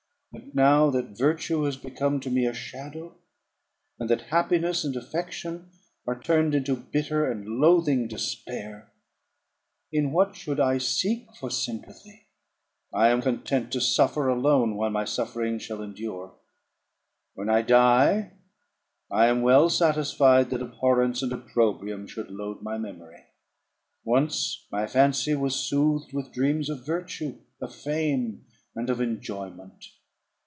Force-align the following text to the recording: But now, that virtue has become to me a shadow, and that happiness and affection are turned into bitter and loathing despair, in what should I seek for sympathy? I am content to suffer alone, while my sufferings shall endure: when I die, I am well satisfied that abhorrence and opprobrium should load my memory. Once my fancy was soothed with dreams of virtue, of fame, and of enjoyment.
But 0.33 0.55
now, 0.55 0.89
that 0.91 1.17
virtue 1.17 1.63
has 1.63 1.75
become 1.75 2.21
to 2.21 2.29
me 2.29 2.45
a 2.45 2.53
shadow, 2.53 3.17
and 3.99 4.09
that 4.09 4.29
happiness 4.29 4.85
and 4.85 4.95
affection 4.95 5.71
are 6.07 6.17
turned 6.21 6.55
into 6.55 6.77
bitter 6.77 7.29
and 7.29 7.59
loathing 7.59 8.07
despair, 8.07 8.93
in 9.91 10.13
what 10.13 10.37
should 10.37 10.57
I 10.57 10.77
seek 10.77 11.27
for 11.35 11.49
sympathy? 11.49 12.27
I 12.93 13.09
am 13.09 13.21
content 13.21 13.73
to 13.73 13.81
suffer 13.81 14.29
alone, 14.29 14.77
while 14.77 14.89
my 14.89 15.03
sufferings 15.03 15.63
shall 15.63 15.81
endure: 15.81 16.37
when 17.33 17.49
I 17.49 17.61
die, 17.61 18.31
I 19.11 19.25
am 19.27 19.41
well 19.41 19.69
satisfied 19.69 20.49
that 20.51 20.61
abhorrence 20.61 21.21
and 21.21 21.33
opprobrium 21.33 22.07
should 22.07 22.31
load 22.31 22.61
my 22.61 22.77
memory. 22.77 23.25
Once 24.05 24.65
my 24.71 24.87
fancy 24.87 25.35
was 25.35 25.57
soothed 25.57 26.13
with 26.13 26.31
dreams 26.31 26.69
of 26.69 26.85
virtue, 26.85 27.39
of 27.61 27.75
fame, 27.75 28.45
and 28.75 28.89
of 28.89 29.01
enjoyment. 29.01 29.87